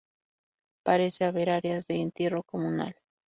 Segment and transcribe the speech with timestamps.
[0.81, 2.95] Parece haber áreas de entierro comunal.